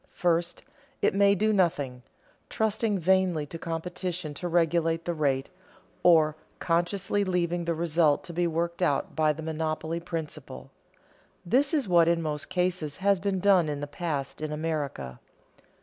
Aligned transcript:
_First, 0.09 0.63
it 1.03 1.13
may 1.13 1.35
do 1.35 1.53
nothing, 1.53 2.01
trusting 2.49 2.97
vainly 2.97 3.45
to 3.45 3.59
competition 3.59 4.33
to 4.33 4.47
regulate 4.47 5.05
the 5.05 5.13
rate, 5.13 5.51
or 6.01 6.35
consciously 6.57 7.23
leaving 7.23 7.65
the 7.65 7.75
result 7.75 8.23
to 8.23 8.33
be 8.33 8.47
worked 8.47 8.81
out 8.81 9.15
by 9.15 9.31
the 9.31 9.43
monopoly 9.43 9.99
principle; 9.99 10.71
this 11.45 11.71
is 11.71 11.87
what 11.87 12.07
in 12.07 12.19
most 12.19 12.49
cases 12.49 12.97
has 12.97 13.19
been 13.19 13.39
done 13.39 13.69
in 13.69 13.79
the 13.79 13.85
past 13.85 14.41
in 14.41 14.51
America. 14.51 15.19